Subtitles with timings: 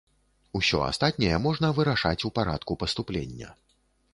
[0.59, 3.49] Усё астатняе можна вырашаць у парадку паступлення.